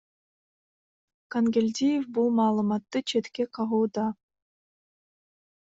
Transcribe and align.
Кангелдиев 1.35 2.07
бул 2.17 2.33
маалыматты 2.41 3.03
четке 3.13 3.47
кагууда. 3.61 4.09